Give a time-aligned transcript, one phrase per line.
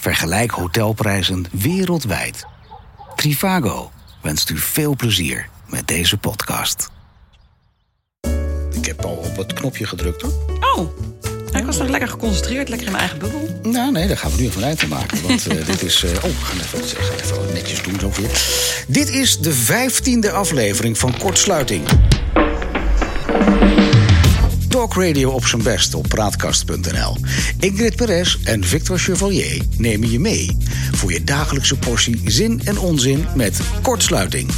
[0.00, 2.46] Vergelijk hotelprijzen wereldwijd.
[3.16, 3.90] Trivago
[4.22, 6.90] wenst u veel plezier met deze podcast.
[8.72, 10.32] Ik heb al op het knopje gedrukt hoor.
[10.76, 10.90] Oh,
[11.52, 13.72] ik was nog lekker geconcentreerd, lekker in mijn eigen bubbel.
[13.72, 15.22] Nou, nee, daar gaan we nu even een eind aan maken.
[15.22, 16.04] Want uh, dit is.
[16.04, 16.82] Uh, oh, we gaan even,
[17.22, 18.30] even netjes doen zo weer.
[18.86, 21.84] Dit is de vijftiende aflevering van Kortsluiting.
[24.80, 27.16] Talk Radio op zijn best op praatkast.nl.
[27.58, 30.56] Ingrid Perez en Victor Chevalier nemen je mee
[30.92, 34.50] voor je dagelijkse portie zin en onzin met kortsluiting.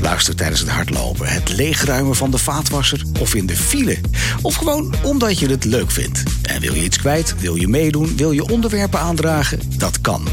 [0.00, 3.98] Luister tijdens het hardlopen, het leegruimen van de vaatwasser of in de file.
[4.42, 6.22] Of gewoon omdat je het leuk vindt.
[6.46, 9.60] En wil je iets kwijt, wil je meedoen, wil je onderwerpen aandragen?
[9.76, 10.28] Dat kan.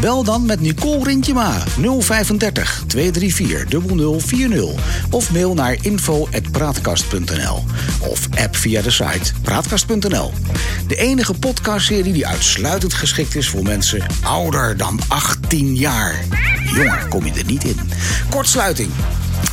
[0.00, 1.62] Bel dan met Nicole Rintjema
[2.00, 4.70] 035 234 0040
[5.10, 7.64] of mail naar info@praatkast.nl
[8.00, 10.32] of app via de site praatkast.nl.
[10.86, 16.24] De enige podcastserie die uitsluitend geschikt is voor mensen ouder dan 18 jaar.
[16.74, 17.80] Jonger kom je er niet in.
[18.30, 18.90] Kortsluiting.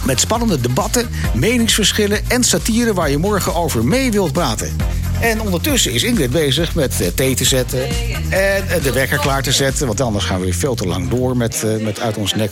[0.06, 4.76] Met spannende debatten, meningsverschillen en satire waar je morgen over mee wilt praten.
[5.22, 7.90] En ondertussen is Ingrid bezig met uh, thee te zetten
[8.30, 9.88] en uh, de wekker klaar te zetten.
[9.88, 12.52] Want anders gaan we weer veel te lang door met, uh, met uit ons nek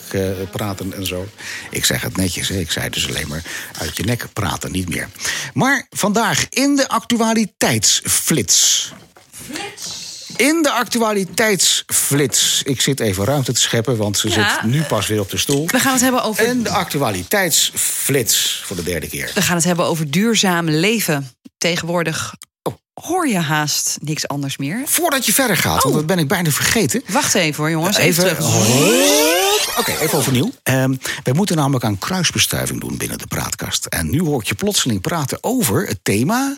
[0.51, 1.27] praten en zo.
[1.69, 2.55] Ik zeg het netjes, hè?
[2.55, 3.43] ik zei dus alleen maar
[3.79, 5.07] uit je nek praten, niet meer.
[5.53, 8.91] Maar vandaag in de actualiteitsflits.
[9.45, 9.97] Flits.
[10.35, 12.61] In de actualiteitsflits.
[12.65, 14.59] Ik zit even ruimte te scheppen, want ze Ja.
[14.61, 15.67] zit nu pas weer op de stoel.
[15.67, 16.45] We gaan het hebben over.
[16.45, 19.31] En de actualiteitsflits voor de derde keer.
[19.33, 21.31] We gaan het hebben over duurzaam leven.
[21.57, 22.33] Tegenwoordig
[23.01, 24.81] hoor je haast niks anders meer.
[24.85, 27.03] Voordat je verder gaat, want dat ben ik bijna vergeten.
[27.07, 27.97] Wacht even hoor, jongens.
[27.97, 28.35] Even, Even.
[28.35, 28.53] terug.
[28.53, 29.77] Hop.
[29.77, 30.51] Oké, even overnieuw.
[30.63, 33.85] Ehm, wij moeten namelijk aan kruisbestuiving doen binnen de praatkast.
[33.85, 36.57] En nu hoor ik je plotseling praten over het thema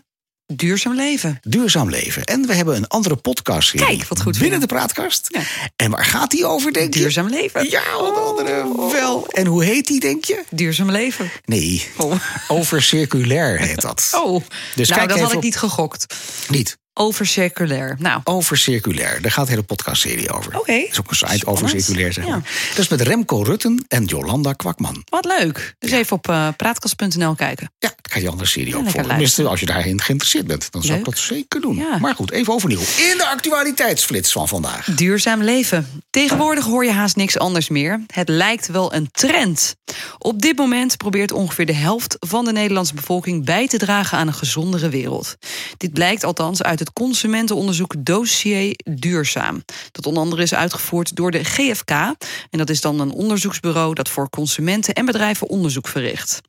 [0.55, 1.39] Duurzaam leven.
[1.41, 2.23] duurzaam leven.
[2.23, 5.27] En we hebben een andere podcast Kijk, wat goed binnen de praatkast.
[5.27, 5.41] Ja.
[5.75, 6.99] En waar gaat die over, denk je?
[6.99, 7.69] Duurzaam leven.
[7.69, 9.27] Ja, wat andere wel.
[9.27, 10.43] En hoe heet die, denk je?
[10.49, 11.31] Duurzaam leven.
[11.45, 12.13] Nee, Oh.
[12.47, 14.09] over circulair heet dat.
[14.15, 14.43] Oh,
[14.75, 16.15] Dus nou, kijk dat had ik niet gegokt.
[16.49, 16.77] Niet.
[16.93, 17.95] Over circulair.
[17.99, 19.21] Nou, Over circulair.
[19.21, 20.59] Daar gaat de hele podcastserie over.
[20.59, 20.71] Oké.
[20.71, 22.35] Is ook een site over circulair, zeg maar.
[22.37, 22.43] Ja.
[22.69, 25.03] Dat is met Remco Rutten en Jolanda Kwakman.
[25.09, 25.75] wat leuk.
[25.79, 27.71] Dus even op eh, praatkast.nl kijken.
[27.79, 29.07] Ja, dat kan je andere serie ook volgen.
[29.07, 31.75] Tenminste, als je daarin geïnteresseerd bent, dan zou ik dat zeker doen.
[31.75, 31.97] Ja.
[31.97, 32.79] Maar goed, even overnieuw.
[32.79, 34.85] In de actualiteitsflits van vandaag.
[34.85, 36.03] Duurzaam leven.
[36.09, 38.03] Tegenwoordig hoor je haast niks anders meer.
[38.07, 39.75] Het lijkt wel een trend.
[40.17, 44.27] Op dit moment probeert ongeveer de helft van de Nederlandse bevolking bij te dragen aan
[44.27, 45.35] een gezondere wereld.
[45.77, 49.63] Dit blijkt althans uit het consumentenonderzoek Dossier Duurzaam.
[49.91, 51.89] Dat onder andere is uitgevoerd door de GFK.
[51.89, 56.41] En dat is dan een onderzoeksbureau dat voor consumenten en bedrijven onderzoek verricht.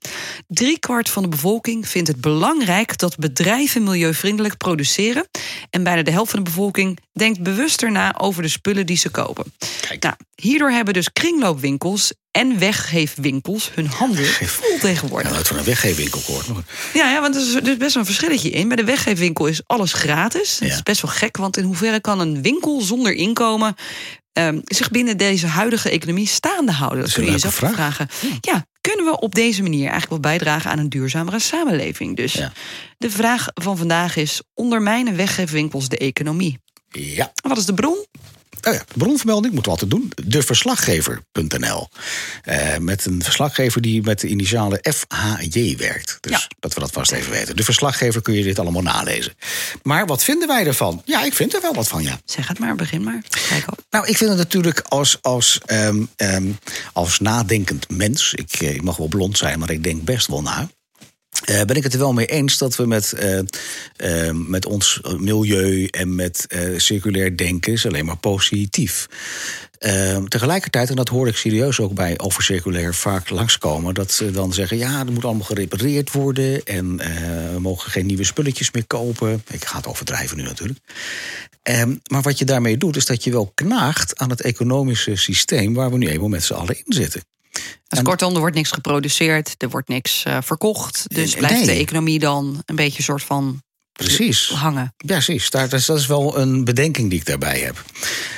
[0.48, 5.28] Driekwart van de bevolking vindt het belangrijk dat bedrijven milieuvriendelijk produceren.
[5.70, 9.10] En bijna de helft van de bevolking denkt bewuster na over de spullen die ze
[9.10, 9.52] kopen.
[9.80, 10.02] Kijk.
[10.02, 15.30] Nou, hierdoor hebben dus kringloopwinkels en weggeefwinkels hun handen vol tegenwoordig.
[15.32, 16.44] nooit van een weggeefwinkel goed.
[16.94, 18.68] Ja, ja, want er is dus best wel een verschilletje in.
[18.68, 20.58] Bij de weggeefwinkel is alles gratis.
[20.58, 20.74] Dat Ja.
[20.74, 23.74] is best wel gek, want in hoeverre kan een winkel zonder inkomen...
[24.32, 27.00] ehm, zich binnen deze huidige economie staande houden?
[27.04, 28.08] Dat kun je jezelf leuke vragen.
[28.40, 32.16] Ja, kunnen we op deze manier eigenlijk wel bijdragen aan een duurzamere samenleving?
[32.16, 32.52] Dus Ja.
[32.98, 36.58] de vraag van vandaag is: ondermijnen weggeefwinkels de economie?
[36.88, 37.32] Ja.
[37.48, 38.06] Wat is de bron?
[38.62, 40.12] Oh ja, bronvermelding moeten we altijd doen.
[40.26, 41.88] Deverslaggever.nl.
[42.42, 46.16] Eh met een verslaggever die met de initialen FHJ werkt.
[46.20, 46.40] Dus Ja.
[46.60, 47.56] dat we dat vast even weten.
[47.56, 49.34] De verslaggever kun je dit allemaal nalezen.
[49.82, 51.02] Maar wat vinden wij ervan?
[51.04, 52.20] Ja, ik vind er wel wat van, ja.
[52.24, 53.22] Zeg het maar, begin maar.
[53.48, 53.78] Kijk op.
[53.90, 56.46] Nou, ik vind het natuurlijk als, als, ehm, ehm,
[56.92, 58.34] als nadenkend mens.
[58.34, 60.68] Ik, eh, ik mag wel blond zijn, maar ik denk best wel na.
[61.44, 65.00] Eh, ben ik het er wel mee eens dat we met, eh, eh, met ons
[65.18, 69.08] milieu en met circulair denken is alleen maar positief.
[70.28, 74.52] Tegelijkertijd, en dat hoor ik serieus ook bij over circulair vaak langskomen, dat ze dan
[74.52, 76.96] zeggen: ja, er moet allemaal gerepareerd worden en
[77.52, 79.42] we mogen geen nieuwe spulletjes meer kopen.
[79.50, 80.78] Ik ga het overdrijven nu natuurlijk.
[81.62, 85.74] Ehm, maar wat je daarmee doet, is dat je wel knaagt aan het economische systeem
[85.74, 87.22] waar we nu eenmaal met z'n allen in zitten.
[87.88, 91.04] Dus En- kortom, er wordt niks geproduceerd, er wordt niks eh, verkocht.
[91.08, 91.38] Dus Nee.
[91.46, 94.48] blijft de economie dan een beetje een soort van Precies.
[94.48, 94.94] hangen.
[94.96, 95.50] Ja, precies.
[95.50, 97.84] Daar, dat, is, dat is wel een bedenking die ik daarbij heb.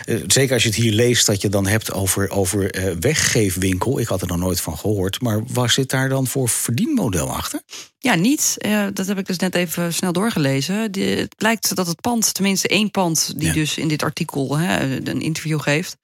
[0.04, 3.98] Eh, zeker als je het hier leest dat je dan hebt over, over eh, weggeefwinkel.
[3.98, 5.20] Ik had er nog nooit van gehoord.
[5.20, 7.62] Maar waar zit daar dan voor verdienmodel achter?
[7.98, 8.56] Ja, niet.
[8.92, 10.74] Dat heb ik dus net even snel doorgelezen.
[10.76, 13.32] Het blijkt dat het pand, tenminste één pand...
[13.36, 13.52] die Ja.
[13.54, 15.96] dus in dit artikel hè, een interview geeft...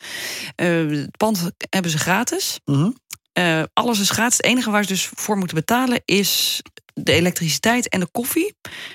[0.54, 2.60] het pand hebben ze gratis.
[2.64, 2.90] Mhm.
[3.32, 4.36] Eh, alles is gratis.
[4.36, 6.62] Het enige waar ze dus voor moeten betalen is
[6.94, 8.54] de elektriciteit en de koffie.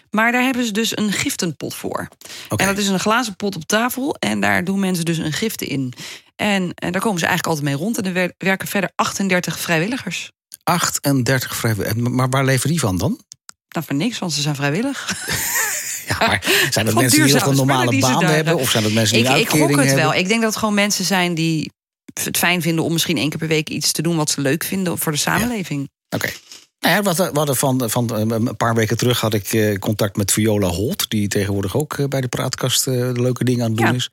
[0.09, 2.07] Maar daar hebben ze dus een giftenpot voor.
[2.49, 2.63] Oké.
[2.63, 4.15] En dat is een glazen pot op tafel.
[4.19, 5.93] En daar doen mensen dus een gifte in.
[6.35, 7.97] En, en daar komen ze eigenlijk altijd mee rond.
[7.97, 10.31] En er wer- werken verder 38 vrijwilligers.
[10.63, 12.01] 38 vrijwilligers.
[12.09, 13.19] Maar waar leven die van dan?
[13.69, 15.05] Nou, voor niks, want ze zijn vrijwillig.
[16.07, 18.55] Ja, maar zijn dat Van mensen die duurzame veel normale daar- hebben?
[18.57, 20.03] Of zijn dat mensen die Ik, een ik gok uitkering het wel.
[20.03, 20.19] hebben?
[20.21, 21.71] Ik denk dat het gewoon mensen zijn die
[22.23, 24.63] het fijn vinden om misschien één keer per week iets te doen wat ze leuk
[24.63, 25.89] vinden voor de samenleving.
[26.09, 26.31] Oké.
[26.85, 30.17] Nou ja, wat, hadden van, van eh, een paar weken terug had ik eh, contact
[30.17, 33.77] met Viola Holt, die tegenwoordig ook eh, bij de praatkast de leuke dingen aan het
[33.77, 33.93] doen Ja.
[33.93, 34.09] is.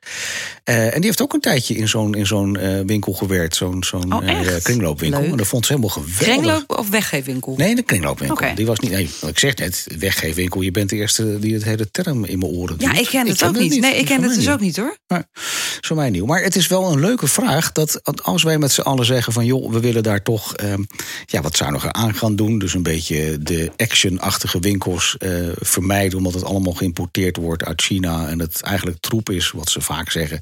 [0.63, 4.59] En die heeft ook een tijdje in zo'n in zo'n winkel gewerkt, zo'n zo'n Oh,
[4.63, 5.21] kringloopwinkel.
[5.21, 5.31] Leuk.
[5.31, 6.27] En dat vond ze helemaal geweldig.
[6.27, 7.55] Kringloop of weggeefwinkel?
[7.57, 8.55] Nee, de kringloopwinkel.
[8.55, 8.91] Die was niet.
[8.91, 10.61] Nee, wat ik zeg net, weggeefwinkel.
[10.61, 12.91] Je bent de eerste die het hele term in mijn oren doet.
[12.91, 13.79] Ja, ik ken het ook niet.
[13.79, 14.97] Nee, ik ken het dus ook niet hoor.
[15.07, 15.27] Maar,
[15.81, 16.25] voor mij nieuw.
[16.25, 19.45] Maar het is wel een leuke vraag dat als wij met z'n allen zeggen van
[19.45, 20.83] joh, we willen daar toch ehm,
[21.25, 22.59] ja, wat zuiniger aan gaan doen.
[22.63, 28.27] Dus een beetje de action-achtige winkels eh, vermijden, omdat het allemaal geïmporteerd wordt uit China.
[28.27, 30.41] En het eigenlijk troep is, wat ze vaak zeggen,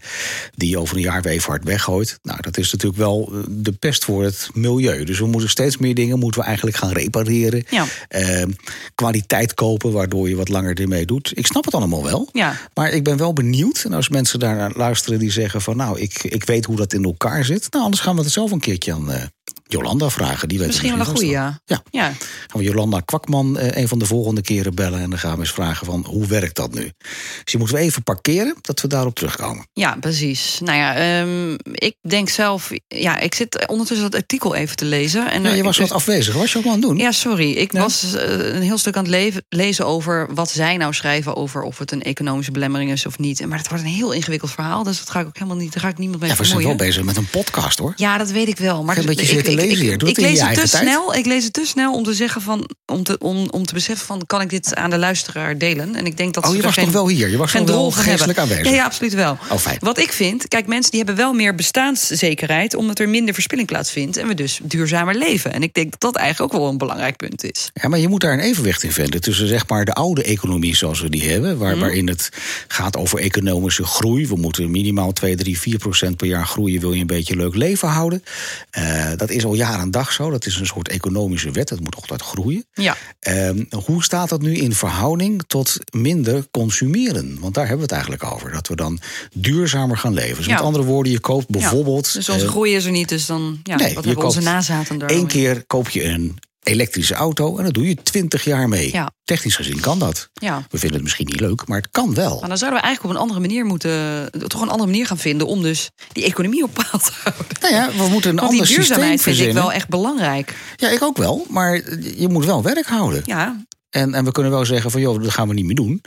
[0.55, 2.19] die over een jaar weer even hard weggooit.
[2.21, 5.03] Nou, dat is natuurlijk wel eh, de pest voor het milieu.
[5.03, 7.63] Dus we moeten steeds meer dingen moeten we eigenlijk gaan repareren.
[7.69, 7.85] Ja.
[8.07, 8.51] Ehm,
[8.95, 11.31] kwaliteit kopen, waardoor je wat langer ermee doet.
[11.35, 12.29] Ik snap het allemaal wel.
[12.33, 12.59] Ja.
[12.73, 13.83] Maar ik ben wel benieuwd.
[13.85, 16.93] En als mensen daar naar luisteren die zeggen van nou, ik, ik weet hoe dat
[16.93, 17.67] in elkaar zit.
[17.71, 19.23] Nou, anders gaan we het zelf een keertje aan eh,
[19.71, 20.47] Jolanda vragen.
[20.49, 21.59] Die weet Misschien wel een goede, vast ja.
[21.65, 21.81] Ja.
[21.91, 22.03] ja.
[22.47, 24.99] Gaan we Jolanda Kwakman eh, een van de volgende keren bellen.
[24.99, 26.91] En dan gaan we eens vragen van hoe werkt dat nu?
[26.99, 29.67] Dus die moeten we even parkeren, dat we daarop terugkomen.
[29.73, 30.59] Ja, precies.
[30.63, 32.71] Nou ja, ehm, ik denk zelf...
[32.87, 35.31] Ja, ik zit ondertussen dat artikel even te lezen.
[35.31, 36.35] En Ja, je ik- was wat afwezig.
[36.35, 36.97] Was je ook wel aan het doen?
[36.97, 37.51] Ja, sorry.
[37.51, 41.61] Ik was eh, een heel stuk aan het lezen over wat zij nou schrijven over
[41.61, 43.45] of het een economische belemmering is of niet.
[43.47, 45.73] Maar het wordt een heel ingewikkeld verhaal, dus dat ga ik ook helemaal niet.
[45.73, 47.93] Daar ga ik niemand mee Ja, we zijn wel bezig met een podcast hoor.
[47.95, 48.83] Ja, dat weet ik wel.
[48.83, 50.69] Maar je een beetje ik, zitten ik, lees het te tijd.
[50.69, 51.15] snel.
[51.15, 54.05] Ik lees het te snel om te zeggen van om te, om, om te beseffen
[54.05, 55.95] van kan ik dit aan de luisteraar delen?
[55.95, 57.29] En ik denk dat Oh, je was geen, toch wel hier?
[57.29, 58.65] Je was geen nog wel geestelijk aanwezig?
[58.65, 59.37] Ja, ja, absoluut wel.
[59.49, 59.77] Oh, fijn.
[59.79, 64.17] Wat ik vind, kijk, mensen die hebben wel meer bestaanszekerheid omdat er minder verspilling plaatsvindt
[64.17, 65.53] en we dus duurzamer leven.
[65.53, 67.69] En ik denk dat dat eigenlijk ook wel een belangrijk punt is.
[67.73, 70.75] Ja, maar je moet daar een evenwicht in vinden tussen zeg maar de oude economie
[70.75, 71.59] zoals we die hebben, Mhm.
[71.59, 72.29] waar, waarin het
[72.67, 74.27] gaat over economische groei.
[74.27, 77.55] We moeten minimaal 2, 3, 4 procent per jaar groeien, wil je een beetje leuk
[77.55, 78.23] leven houden.
[78.69, 80.29] Eh, dat is al jaar en dag zo.
[80.29, 81.67] Dat is een soort economische wet.
[81.67, 82.65] Dat moet altijd groeien.
[82.73, 82.97] Ja.
[83.19, 87.37] Ehm, hoe staat dat nu in verhouding tot minder consumeren?
[87.39, 88.51] Want daar hebben we het eigenlijk over.
[88.51, 88.99] Dat we dan
[89.33, 90.37] duurzamer gaan leven.
[90.37, 90.53] Dus Ja.
[90.53, 92.07] met andere woorden, je koopt bijvoorbeeld.
[92.07, 92.13] Ja.
[92.13, 95.03] Dus onze eh, groei is er niet, dus dan ja, Nee, wat hebben onze nazaten
[95.11, 98.91] Eén keer koop je een elektrische auto en dan doe je 20 jaar mee.
[98.91, 99.11] Ja.
[99.23, 100.29] Technisch gezien kan dat.
[100.33, 100.57] Ja.
[100.69, 102.39] We vinden het misschien niet leuk, maar het kan wel.
[102.39, 105.17] Maar dan zouden we eigenlijk op een andere manier moeten, toch een andere manier gaan
[105.17, 107.45] vinden om dus die economie op peil te houden.
[107.61, 109.63] Nou ja, we moeten een Want die ander systeem duurzaamheid vind ik verzinnen.
[109.63, 110.55] wel echt belangrijk.
[110.75, 111.45] Ja, ik ook wel.
[111.49, 111.75] Maar
[112.17, 113.21] je moet wel werk houden.
[113.25, 116.01] Ja, En, en we kunnen wel zeggen van, joh, dat gaan we niet meer doen.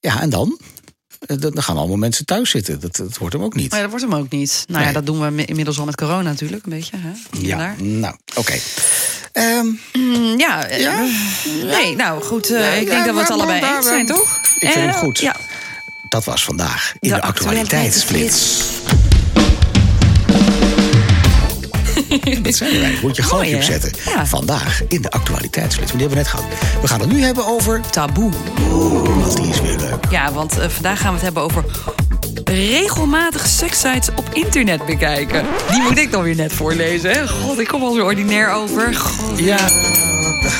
[0.00, 0.58] Ja, en dan?
[1.20, 2.80] Eh, Dan gaan allemaal mensen thuis zitten.
[2.80, 3.70] Dat, dat wordt hem ook niet.
[3.70, 4.64] maar dat wordt hem ook niet.
[4.68, 6.96] Nou ja, dat doen we inmiddels al met corona natuurlijk, een beetje.
[6.96, 7.10] Hè?
[7.40, 8.58] Ja, nou, oké.
[9.32, 11.04] Mm, Ja, eh, Ja?
[11.64, 12.50] nee, nou goed.
[12.50, 14.38] eh, Nee, ik denk dat we het allebei eens zijn, toch?
[14.58, 15.18] Ik vind Eh, goed.
[15.18, 15.36] Ja.
[16.08, 18.62] dat was vandaag in de, De actualiteitsflits.
[22.42, 22.98] Dat zijn wij.
[23.02, 23.92] Moet je galmpje opzetten.
[24.06, 24.26] Ja.
[24.26, 25.90] Vandaag in de actualiteitsflits.
[25.92, 26.44] Die hebben we net gehad.
[26.82, 27.80] We gaan het nu hebben over...
[27.90, 28.30] Taboe.
[29.04, 30.04] Want die is weer leuk.
[30.10, 31.64] Ja, want eh, vandaag gaan we het hebben over
[32.50, 35.44] regelmatig sekssites op internet bekijken.
[35.70, 37.10] Die moet ik dan weer net voorlezen.
[37.10, 37.28] Hè?
[37.28, 38.94] God, ik kom al zo ordinair over.
[38.94, 39.38] God.
[39.38, 39.68] Ja,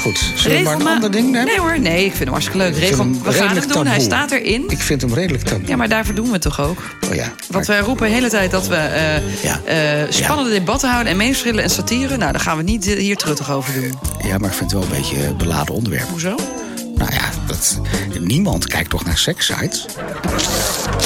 [0.03, 0.33] goed.
[0.35, 1.47] Zullen we maar een ander ding nemen?
[1.47, 2.77] Nee hoor, nee, ik vind hem hartstikke leuk.
[2.77, 3.07] Regel...
[3.23, 4.65] We gaan het doen, hij staat erin.
[4.69, 5.69] Ik vind hem redelijk taboe.
[5.69, 6.79] Ja, maar daarvoor doen we het toch ook?
[7.09, 7.33] Oh ja.
[7.51, 9.61] Want wij roepen de hele tijd dat we eh, Ja.
[9.65, 9.77] eh,
[10.11, 11.13] spannende debatten houden...
[11.13, 12.17] en meningsverschillen en satire.
[12.17, 13.99] Nou, daar gaan we niet hier truttig over doen.
[14.23, 16.09] Ja, maar ik vind het wel een beetje een beladen onderwerp.
[16.09, 16.35] Hoezo?
[16.95, 17.81] Nou ja, dat,
[18.21, 19.87] niemand kijkt toch naar sekssites?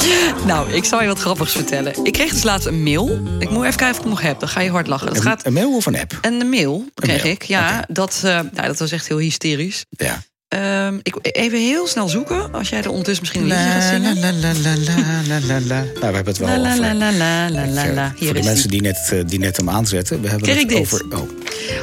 [0.46, 2.04] Nou, ik zal je wat grappigs vertellen.
[2.04, 3.20] Ik kreeg dus laatst een mail.
[3.38, 4.40] Ik moet even kijken of ik hem nog heb.
[4.40, 5.08] Dan ga je hard lachen.
[5.08, 5.46] Het Een, gaat...
[5.46, 6.18] een mail of een app?
[6.20, 7.84] Een mail kreeg mail, ik, ja.
[7.88, 9.84] Dat, eh, nou, dat was echt heel hysterisch.
[9.90, 10.22] Ja.
[10.54, 14.18] Ehm, ik, even heel snel zoeken, als jij er ondertussen misschien een liedje gaat zingen.
[14.20, 14.74] la, la, la,
[15.28, 15.80] la, la, la.
[15.82, 16.80] Nou, we hebben het wel La over...
[16.80, 18.12] la la la la la la.
[18.18, 18.80] Voor de mensen die.
[18.80, 20.20] net, eh, die net hem aanzetten.
[20.20, 20.78] We hebben Kreeg het ik dit?
[20.80, 21.04] over...
[21.10, 21.28] Oh,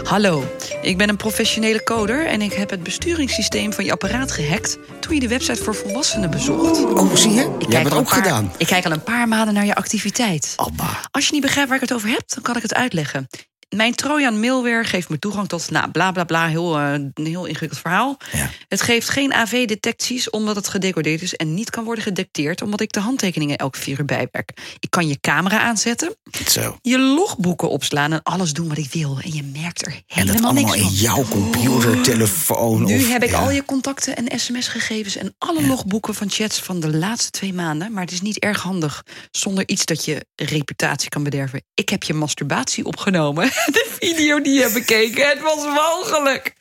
[0.03, 4.77] Hallo, ik ben een professionele coder en ik heb het besturingssysteem van je apparaat gehackt
[4.99, 6.83] toen je de website voor volwassenen bezocht.
[6.83, 7.39] oh zie je?
[7.41, 8.51] Ik Jij hebt kijk het ook paar- gedaan.
[8.57, 10.53] Ik kijk al een paar maanden naar je activiteit.
[10.55, 10.99] Abba.
[11.11, 13.27] Als je niet begrijpt waar ik het over heb, dan kan ik het uitleggen.
[13.75, 17.45] Mijn Trojan Mailware geeft me toegang tot, nou, bla bla bla, heel, uh, een heel
[17.45, 18.17] ingewikkeld verhaal.
[18.31, 18.49] Ja.
[18.67, 22.91] Het geeft geen AV-detecties omdat het gedecodeerd is en niet kan worden gedetecteerd omdat ik
[22.91, 24.51] de handtekeningen elke vier uur bijwerk.
[24.79, 26.15] Ik kan je camera aanzetten,
[26.47, 26.77] Zo.
[26.81, 29.19] je logboeken opslaan en alles doen wat ik wil.
[29.23, 30.93] En je merkt er En helemaal dat allemaal niks in van.
[30.93, 32.83] jouw computer, telefoon.
[32.83, 33.39] Nu of, heb ik ja.
[33.39, 37.91] al je contacten en sms-gegevens en alle logboeken van chats van de laatste twee maanden.
[37.91, 41.63] Maar het is niet erg handig zonder iets dat je reputatie kan bederven.
[41.73, 43.49] Ik heb je masturbatie opgenomen.
[43.71, 45.27] De video die je hebt bekeken.
[45.29, 46.53] Het was walgelijk.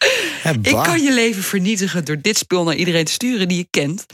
[0.45, 3.67] Ja, Ik kan je leven vernietigen door dit spul naar iedereen te sturen die je
[3.71, 4.07] kent.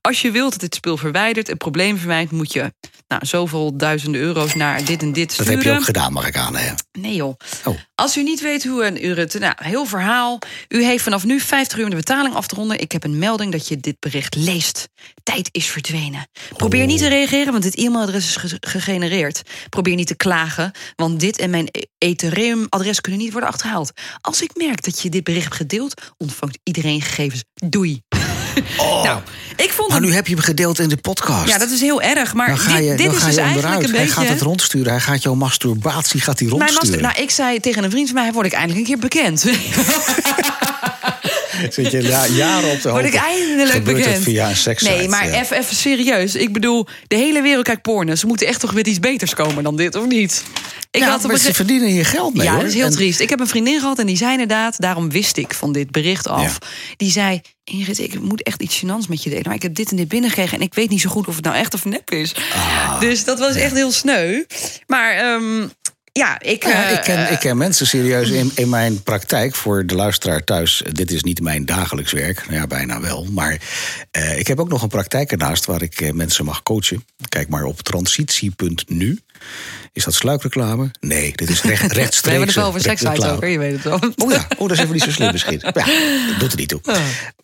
[0.00, 2.72] Als je wilt dat dit spul verwijdert en problemen vermijdt, moet je
[3.08, 5.52] nou, zoveel duizenden euro's naar dit en dit Dat sturen.
[5.54, 6.56] heb je ook gedaan, mag ik aan.
[6.56, 6.70] Hè?
[6.92, 7.34] Nee joh.
[7.64, 7.76] Oh.
[7.94, 9.38] Als u niet weet hoe een u het...
[9.38, 10.38] Nou, heel verhaal.
[10.68, 12.78] U heeft vanaf nu 50 uur om de betaling af te ronden.
[12.80, 14.88] Ik heb een melding dat je dit bericht leest.
[15.22, 16.28] Tijd is verdwenen.
[16.56, 19.42] Probeer niet te reageren, want dit e-mailadres is ge- gegenereerd.
[19.68, 21.80] Probeer niet te klagen, want dit en mijn e-
[22.32, 23.92] Ethereum-adres kunnen niet worden achterhaald.
[24.20, 27.44] Als ik merk dat je dit bericht hebt gedeeld, ontvangt iedereen gegevens.
[27.54, 28.02] Doei.
[28.76, 29.20] Oh, Nou,
[29.56, 31.48] ik vond maar nu heb je hem gedeeld in de podcast.
[31.48, 33.84] Ja, dat is heel erg, maar je, dit, is ga dus eigenlijk onderuit.
[33.84, 34.20] een Hij beetje...
[34.20, 34.90] gaat het rondsturen.
[34.92, 36.88] Hij gaat jouw masturbatie gaat hij Mijn rondsturen.
[36.90, 39.44] master, nou, ik zei tegen een vriend van mij, word ik eindelijk een keer bekend.
[41.70, 43.28] Zit je ja, jaren op de Word ik hoogte.
[43.28, 44.14] eindelijk Gebeurt bekend.
[44.14, 44.92] het via een sekssite?
[44.92, 45.40] Nee, maar ja.
[45.40, 46.34] even even serieus.
[46.34, 48.14] Ik bedoel, de hele wereld kijkt porno.
[48.14, 50.42] Ze moeten echt toch met iets beters komen dan dit, of niet?
[50.90, 52.60] Ik ja, had maar ze verdienen hier geld mee, ja, hoor.
[52.60, 53.20] dat is heel En- triest.
[53.20, 56.28] Ik heb een vriendin gehad en die zei inderdaad, daarom wist ik van dit bericht
[56.28, 56.58] af.
[56.96, 59.44] Die zei: Ingrid, ik moet echt iets gênants met je delen.
[59.46, 61.44] Maar ik heb dit en dit binnengekregen en ik weet niet zo goed of het
[61.44, 62.34] nou echt of nep is.
[62.54, 63.00] Ah.
[63.00, 64.42] dus dat was echt heel sneu.
[64.86, 65.66] Maar ehm,
[66.12, 66.64] ja, ik.
[66.64, 69.54] Ja, eh, ik, ken, ik ken mensen serieus in, in mijn praktijk.
[69.54, 72.42] Voor de luisteraar thuis, dit is niet mijn dagelijks werk.
[72.46, 73.26] Nou Ja, bijna wel.
[73.30, 73.60] Maar
[74.10, 77.04] eh, ik heb ook nog een praktijk ernaast waar ik eh, mensen mag coachen.
[77.28, 79.20] Kijk maar op transitie.nu.
[79.92, 80.90] Is dat sluikreclame?
[81.00, 82.20] Nee, dit is recht, rechtstreeks.
[82.20, 83.98] we hebben het wel over sekssites ook, je weet het wel.
[84.16, 85.60] Oh ja, oh, dat is even niet zo slim misschien.
[85.74, 86.80] Ja, doet er niet toe.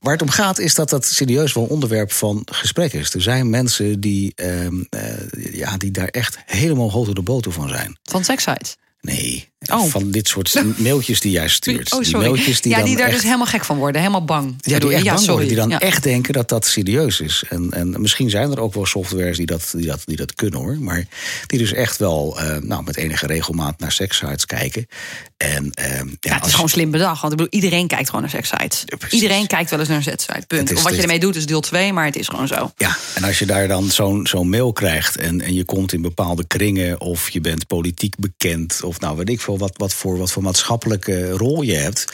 [0.00, 3.14] Waar het om gaat is dat dat serieus wel een onderwerp van gesprek is.
[3.14, 7.69] Er zijn mensen die, ehm, eh, ja, die daar echt helemaal hoog de boter van
[7.69, 7.99] zijn.
[8.02, 8.76] Van sekssites.
[9.00, 9.85] Nee, Oh.
[9.85, 11.93] van dit soort mailtjes die jij stuurt.
[11.93, 14.00] Oh, die mailtjes die ja, die daar echt, dus helemaal gek van worden.
[14.00, 14.55] Helemaal bang.
[14.61, 15.31] ja, die echt ja, bang sorry.
[15.31, 15.49] worden.
[15.49, 15.81] Die dan Ja.
[15.81, 17.45] echt denken dat dat serieus is.
[17.49, 20.61] En, en misschien zijn er ook wel softwares die dat, die dat, die dat kunnen
[20.61, 20.77] hoor.
[20.81, 21.05] Maar
[21.47, 24.87] die dus echt wel eh, nou, met enige regelmaat naar sekssites kijken.
[25.37, 27.21] En, ehm, ja, Ja, het als- is gewoon slim bedacht.
[27.21, 28.85] Want ik bedoel, iedereen kijkt gewoon naar sekssites.
[29.11, 30.47] Iedereen kijkt wel eens naar een sekssite.
[30.47, 30.61] Punt.
[30.61, 32.73] Het is- Of wat je ermee doet is deel 2, maar het is gewoon zo.
[32.77, 36.03] Ja, en als je daar dan zo'n zo'n mail krijgt en, en je komt in
[36.03, 40.19] bepaalde kringen of je bent politiek bekend of nou weet ik veel wat, wat, voor,
[40.19, 42.05] wat voor maatschappelijke rol je hebt,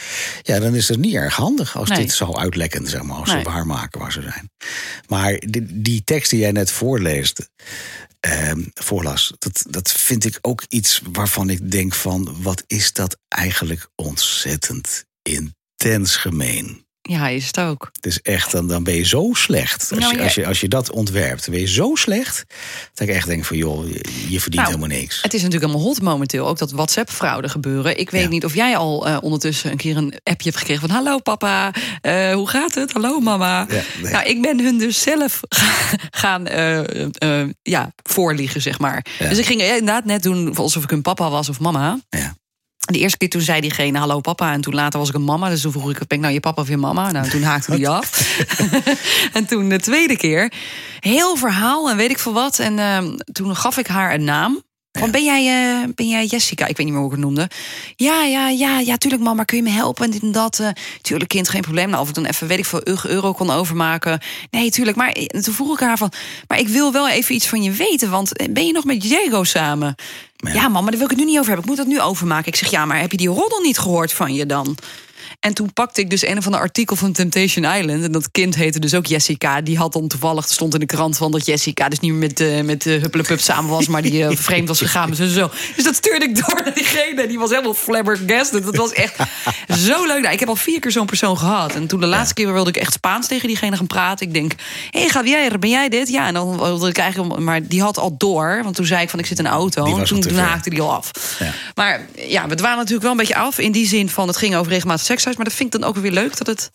[0.43, 1.99] ja, dan is het niet erg handig als Nee.
[1.99, 3.43] dit zou uitlekken, zeg maar, als Nee.
[3.43, 4.51] ze waarmaken waar ze zijn.
[5.09, 7.51] Maar die, die tekst die jij net voorleest,
[8.21, 13.19] ehm, voorlas, dat, dat vind ik ook iets waarvan ik denk van wat is dat
[13.29, 16.84] eigenlijk ontzettend intens gemeen.
[17.09, 17.89] Ja, is het ook.
[17.93, 19.91] Het is echt, dan, dan ben je zo slecht.
[19.91, 22.45] Als, Nou, je, als, je, als je dat ontwerpt, ben je zo slecht.
[22.95, 25.23] Dat ik echt denk van, joh, je, je verdient Nou, helemaal niks.
[25.23, 26.47] Het is natuurlijk allemaal hot momenteel.
[26.49, 27.99] Ook dat WhatsApp-fraude gebeuren.
[27.99, 28.29] Ik weet Ja.
[28.29, 30.97] niet of jij al eh, ondertussen een keer een appje hebt gekregen van...
[30.97, 32.93] Hallo papa, eh, hoe gaat het?
[32.93, 33.67] Hallo mama.
[33.71, 34.13] Ja, nee.
[34.13, 35.41] Nou, ik ben hun dus zelf
[36.11, 39.07] gaan eh, ja, voorliegen, zeg maar.
[39.19, 39.29] Ja.
[39.29, 41.99] Dus ik ging inderdaad net doen alsof ik hun papa was of mama.
[42.11, 42.37] Ja.
[42.85, 44.53] De eerste keer toen zei diegene hallo papa.
[44.53, 45.49] En toen later was ik een mama.
[45.49, 47.13] Dus toen vroeg ik, ben ik nou je papa of je mama?
[47.13, 48.39] Nou, toen haakte die af.
[49.33, 50.53] en toen de tweede keer,
[50.99, 52.59] heel verhaal en weet ik veel wat.
[52.59, 54.63] En ehm, toen gaf ik haar een naam.
[54.99, 56.67] Van, ben, jij, eh, ben jij Jessica?
[56.67, 57.51] Ik weet niet meer hoe ik het noemde.
[57.97, 60.05] Ja, ja, ja, ja, tuurlijk mama, kun je me helpen?
[60.05, 60.59] En dit en dat.
[60.59, 60.69] eh,
[61.03, 61.91] tuurlijk kind, geen probleem.
[61.91, 64.21] Nou, of ik dan even, weet ik veel, euro kon overmaken.
[64.51, 64.97] Nee, tuurlijk.
[64.97, 66.13] Maar eh, toen vroeg ik haar van,
[66.49, 68.11] maar ik wil wel even iets van je weten.
[68.11, 69.95] Want ben je nog met Diego samen?
[70.37, 70.69] Ja.
[70.69, 71.71] mama, daar wil ik het nu niet over hebben.
[71.71, 72.47] Ik moet dat nu overmaken.
[72.47, 74.77] Ik zeg, ja, maar heb je die roddel niet gehoord van je dan?
[75.41, 78.05] En toen pakte ik dus een of ander artikel van Temptation Island.
[78.05, 79.61] En dat kind heette dus ook Jessica.
[79.61, 82.41] Die had dan toevallig, stond in de krant van dat Jessica dus niet meer met,
[82.41, 83.87] eh met de Huppelepup samen was.
[83.87, 85.51] Maar die eh, vreemd was gegaan zijn zo.
[85.77, 87.27] Dus dat stuurde ik door naar diegene.
[87.27, 88.65] Die was helemaal flabbergasted.
[88.65, 89.17] Dat was echt
[89.87, 90.23] zo leuk.
[90.23, 91.75] Nou, ik heb al vier keer zo'n persoon gehad.
[91.75, 94.27] En toen de laatste keer wilde ik echt Spaans tegen diegene gaan praten.
[94.27, 94.53] Ik denk,
[94.91, 96.09] hé hey, Javier, ben jij dit?
[96.09, 97.39] Ja, en dan wilde ik eigenlijk...
[97.41, 98.61] Maar die had al door.
[98.63, 99.99] Want toen zei ik van, ik zit in een auto.
[99.99, 101.11] En toen, haakte die al af.
[101.39, 101.53] Ja.
[101.75, 103.59] Maar ja, we dwalen natuurlijk wel een beetje af.
[103.59, 106.11] In die zin van, het ging over regelmatig Maar dat vind ik dan ook weer
[106.11, 106.71] leuk dat het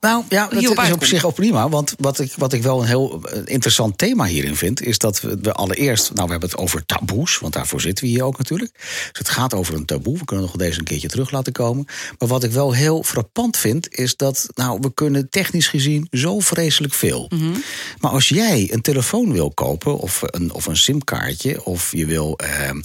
[0.00, 1.68] Nou ja, dat is op zich ook prima.
[1.68, 5.20] Want wat ik, wat ik wel een heel eh, interessant thema hierin vind, is dat
[5.20, 6.12] we, allereerst.
[6.14, 8.72] Nou, we hebben het over taboes, want daarvoor zitten we hier ook natuurlijk.
[8.74, 10.18] Dus het gaat over een taboe.
[10.18, 11.84] We kunnen nog deze een keertje terug laten komen.
[12.18, 14.46] Maar wat ik wel heel frappant vind, is dat.
[14.54, 17.30] Nou, we kunnen technisch gezien zo vreselijk veel.
[17.98, 22.36] Maar als jij een telefoon wil kopen, of een, of een simkaartje, of je wil
[22.36, 22.80] ehm,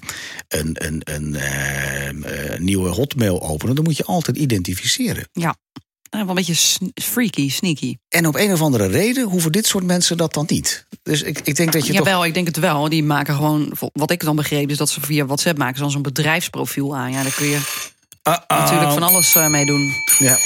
[0.48, 5.28] een, een, een, ehm, eh, nieuwe hotmail openen, dan moet je altijd identificeren.
[5.32, 5.56] Ja.
[6.12, 7.96] Eh, Wel een beetje freaky, sneaky.
[8.10, 10.86] En op een of andere reden hoeven dit soort mensen dat dan niet.
[11.04, 12.06] Dus ik, ik denk dat je toch...
[12.06, 12.90] Jawel, ik denk het wel.
[12.90, 16.96] Die maken gewoon, wat ik dan begreep, is dat ze via WhatsApp maken zo'n bedrijfsprofiel
[16.96, 17.12] aan.
[17.12, 17.60] Ja, daar kun je
[18.48, 19.94] natuurlijk van alles eh, mee doen.
[20.20, 20.38] Ja,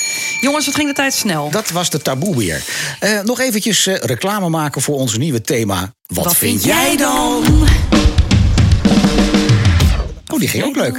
[0.41, 1.49] Jongens, wat ging de tijd snel?
[1.49, 2.63] dat was de taboe weer.
[2.99, 5.93] Eh, nog eventjes eh, reclame maken voor ons nieuwe thema.
[6.07, 7.43] Wat, vind jij dan?
[10.35, 10.93] Oh, die ging ook leuk.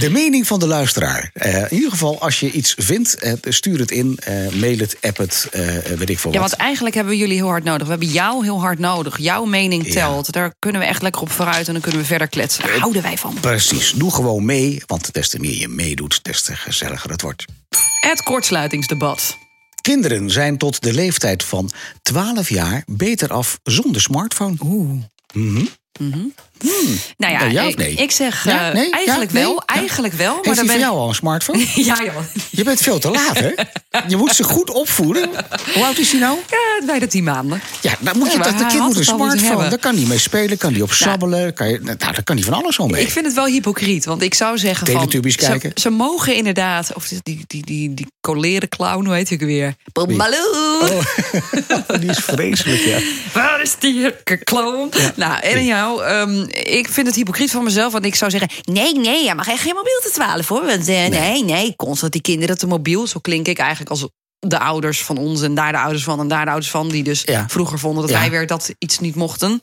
[0.00, 1.30] De mening van de luisteraar.
[1.32, 4.96] Eh, in ieder geval, als je iets vindt, eh, stuur het in, eh, mail het,
[5.00, 5.48] app het,
[5.96, 6.48] weet ik veel Ja, wat.
[6.50, 7.82] want eigenlijk hebben we jullie heel hard nodig.
[7.82, 9.18] We hebben jou heel hard nodig.
[9.18, 9.92] Jouw mening Ja.
[9.92, 10.32] telt.
[10.32, 12.62] Daar kunnen we echt lekker op vooruit en dan kunnen we verder kletsen.
[12.66, 13.34] Daar houden wij van.
[13.40, 17.44] Precies, doe gewoon mee, want des te meer je meedoet, des te gezelliger het wordt.
[18.00, 19.36] Het kortsluitingsdebat.
[19.80, 21.70] Kinderen zijn tot de leeftijd van
[22.02, 24.56] 12 jaar beter af zonder smartphone.
[24.64, 25.00] Oeh.
[25.98, 26.32] Nou
[27.16, 27.94] ja, Nou, ja nee?
[27.94, 28.90] ik zeg Ja, eh, nee?
[28.90, 29.62] eigenlijk Ja, wel.
[29.66, 30.34] Eigenlijk wel.
[30.34, 31.64] Maar Heeft dan ben jou al een smartphone?
[31.74, 32.14] Ja, joh.
[32.50, 33.50] Je bent veel te laat, hè?
[34.08, 35.30] Je moet ze goed opvoeden.
[35.74, 36.38] Hoe oud is hij nou?
[36.50, 37.60] Ja, bijna tien maanden.
[37.80, 39.68] Ja, dan moet je, dat, de kind moet een smartphone.
[39.68, 41.54] Daar kan hij mee spelen, kan hij op sabbelen.
[41.54, 43.02] Kan je, nou, daar kan hij van alles al mee.
[43.02, 45.10] Ik vind het wel hypocriet, want ik zou zeggen van...
[45.10, 45.70] Ze, kijken.
[45.74, 46.92] ze mogen inderdaad...
[46.94, 49.74] Of die, die, die, die, die coleren clown, hoe heet ik weer?
[49.92, 50.80] Baloo!
[50.80, 51.00] Oh,
[52.00, 52.98] die is vreselijk, ja.
[53.40, 54.92] Waar is die clown?
[55.14, 58.50] Nou, en jou, ehm, ik vind het hypocriet van mezelf, want ik zou zeggen...
[58.62, 60.64] Nee, nee, jij mag echt geen mobiel te 12 hoor.
[60.66, 61.44] Want, eh, nee.
[61.44, 63.06] nee, constant die kinderen te mobiel.
[63.06, 66.28] Zo klink ik eigenlijk als de ouders van ons en daar de ouders van en
[66.28, 66.88] daar de ouders van...
[66.88, 67.44] die dus Ja.
[67.48, 68.18] vroeger vonden dat Ja.
[68.20, 69.60] wij weer dat iets niet mochten.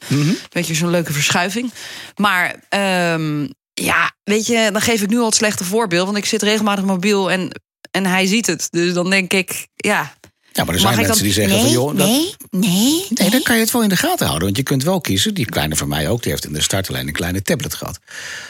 [0.50, 1.72] Weet je, zo'n leuke verschuiving.
[2.16, 6.06] Maar ehm, ja, weet je, dan geef ik nu al het slechte voorbeeld...
[6.06, 7.50] want ik zit regelmatig mobiel en,
[7.92, 8.68] en hij ziet het.
[8.70, 10.14] Dus dan denk ik, ja...
[10.56, 11.70] Ja, maar er zijn ik mensen dan- die zeggen van...
[11.72, 14.44] joh, dat, nee, nee, Nee, dan kan je het wel in de gaten houden.
[14.46, 15.34] Want je kunt wel kiezen.
[15.34, 18.00] Die kleine van mij ook, die heeft in de startlijn een kleine tablet gehad.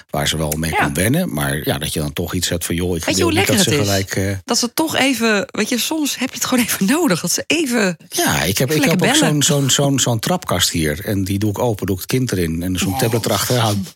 [0.10, 0.78] Waar ze wel mee Ja.
[0.84, 1.34] kon wennen.
[1.34, 2.76] Maar ja, dat je dan toch iets hebt van...
[2.76, 3.88] joh, ik Weet je wil hoe niet lekker dat het ze is?
[3.88, 4.16] gelijk...
[4.16, 7.22] eh, Dat ze toch even, weet je, soms heb je het gewoon even nodig.
[7.22, 7.98] Dat ze even.
[8.10, 11.06] Ja, ik heb, ik heb ook zo'n zo'n zo'n zo'n trapkast hier.
[11.06, 12.64] En die doe ik open, doe ik het kind erin.
[12.64, 13.88] En zo'n tablet erachteraan.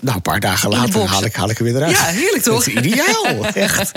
[0.00, 1.96] Nou, een paar dagen later haal ik, haal ik er weer eruit.
[1.96, 2.64] Ja, heerlijk toch?
[2.64, 3.92] Het is ideaal, echt.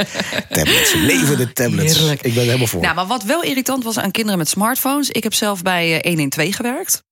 [0.49, 1.97] Tablets, levende tablets.
[1.97, 2.21] Heerlijk.
[2.21, 2.81] Ik ben er helemaal voor.
[2.81, 5.09] Nou, maar wat wel irritant was aan kinderen met smartphones.
[5.09, 7.03] Ik heb zelf bij eh, 112 gewerkt.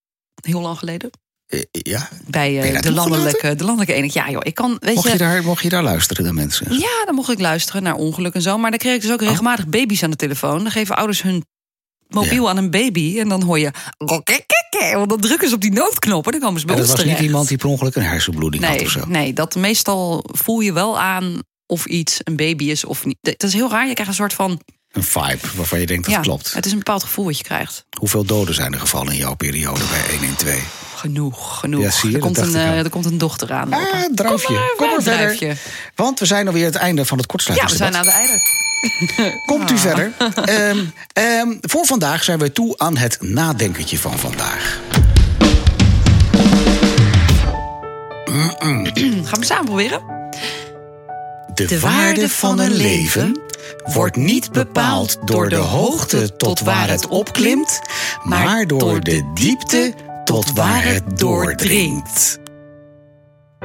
[0.41, 1.09] Heel lang geleden.
[1.47, 4.13] Eh, ja, Bij eh, je daar de, landelijke, de landelijke eenheid.
[4.13, 4.77] Ja, joh, ik kan.
[4.79, 6.79] Weet mocht, je, je daar, mocht je daar luisteren, de mensen?
[6.79, 8.57] Ja, dan mocht ik luisteren naar ongeluk en zo.
[8.57, 9.15] Maar dan kreeg ik dus Oh.
[9.15, 10.57] ook regelmatig baby's aan de telefoon.
[10.57, 11.45] Dan geven ouders hun
[12.13, 12.49] mobiel Ja.
[12.49, 13.19] aan een baby.
[13.19, 13.71] En dan hoor je.
[14.93, 16.99] Want dan drukken ze op die noodknop en dan komen ze bij En dat ons
[16.99, 19.03] was niet iemand die per ongeluk een hersenbloeding had Nee, of zo.
[19.07, 23.17] nee, dat meestal voel je wel aan of iets een baby is of niet.
[23.21, 23.87] Dat is heel raar.
[23.87, 24.59] Je krijgt een soort van.
[24.91, 26.53] Een vibe waarvan je denkt dat ja, klopt.
[26.53, 27.85] Het is een bepaald gevoel wat je krijgt.
[27.99, 30.79] Hoeveel doden zijn er gevallen in jouw periode bij 112?
[30.95, 31.81] Genoeg, genoeg.
[31.81, 33.73] Ja, zie je, er, komt een, eh, er komt een dochter aan.
[33.73, 33.81] Ah,
[34.15, 34.45] druifje.
[34.45, 35.57] Kom maar, Kom maar verder.
[35.95, 38.41] Want we zijn alweer het einde van het Ja, we zijn aan de eind.
[39.45, 40.11] Komt u verder.
[40.45, 44.79] Ehm, ehm, voor vandaag zijn we toe aan het nadenkertje van vandaag.
[49.23, 50.01] Gaan we samen proberen?
[51.53, 53.41] De, waarde van een leven
[53.93, 57.79] wordt niet bepaald door de hoogte tot waar het opklimt,
[58.23, 62.40] maar door de diepte tot waar het doordringt.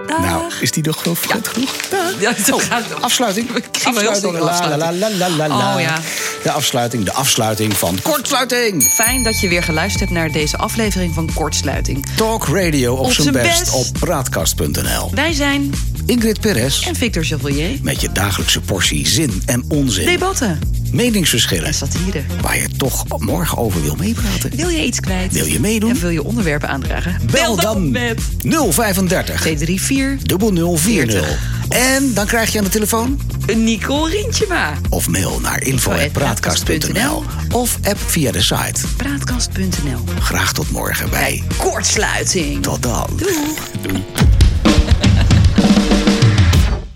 [0.05, 0.21] Dag.
[0.21, 1.75] Nou, is die nog goed genoeg?
[2.21, 3.03] Ja, zo gaat het.
[3.03, 3.51] Afsluiting.
[3.51, 3.61] Wel
[4.03, 4.39] afsluiting.
[4.39, 5.75] La, la, la, la, la.
[5.75, 5.99] Oh, ja.
[6.43, 8.83] De afsluiting, de afsluiting van Kortsluiting.
[8.83, 12.07] Fijn dat je weer geluisterd hebt naar deze aflevering van Kortsluiting.
[12.17, 13.73] Talk Radio op, Op zijn zijn best, best.
[13.75, 15.11] op praatkast.nl.
[15.15, 15.71] Wij zijn
[16.07, 17.79] Ingrid Perez en Victor Chevalier.
[17.83, 20.07] met je dagelijkse portie zin en onzin.
[20.07, 20.59] Debatten
[20.93, 22.23] Meningsverschillen satire.
[22.41, 24.57] waar je toch morgen over wil meepraten.
[24.57, 25.33] Wil je iets kwijt?
[25.33, 25.91] Wil je meedoen?
[25.91, 27.21] En wil je onderwerpen aandragen?
[27.31, 31.55] Bel dan met 035 234 0040.
[31.69, 33.21] En dan krijg je aan de telefoon
[33.55, 34.73] Nicole Rientjema.
[34.91, 38.81] of mail naar info.praatkast.nl of app via de site.
[38.97, 40.05] Praatkast.nl.
[40.21, 42.63] Graag tot morgen bij Kortsluiting.
[42.63, 43.11] Tot dan.
[43.17, 44.26] Doei.